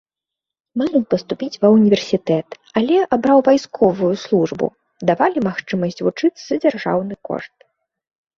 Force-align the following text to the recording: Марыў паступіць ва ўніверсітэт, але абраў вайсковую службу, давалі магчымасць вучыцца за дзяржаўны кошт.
Марыў 0.81 1.01
паступіць 1.13 1.59
ва 1.65 1.69
ўніверсітэт, 1.75 2.57
але 2.81 2.97
абраў 3.17 3.43
вайсковую 3.49 4.09
службу, 4.25 4.65
давалі 5.11 5.39
магчымасць 5.51 6.03
вучыцца 6.09 6.39
за 6.47 6.55
дзяржаўны 6.67 7.15
кошт. 7.31 7.55